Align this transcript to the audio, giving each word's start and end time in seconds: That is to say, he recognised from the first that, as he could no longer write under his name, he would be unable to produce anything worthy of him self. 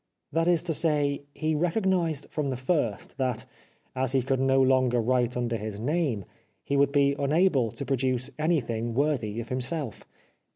That 0.31 0.47
is 0.47 0.63
to 0.63 0.73
say, 0.73 1.21
he 1.31 1.53
recognised 1.53 2.25
from 2.31 2.49
the 2.49 2.57
first 2.57 3.19
that, 3.19 3.45
as 3.95 4.13
he 4.13 4.23
could 4.23 4.39
no 4.39 4.59
longer 4.59 4.99
write 4.99 5.37
under 5.37 5.57
his 5.57 5.79
name, 5.79 6.25
he 6.63 6.75
would 6.75 6.91
be 6.91 7.15
unable 7.19 7.69
to 7.69 7.85
produce 7.85 8.31
anything 8.39 8.95
worthy 8.95 9.39
of 9.39 9.49
him 9.49 9.61
self. 9.61 10.07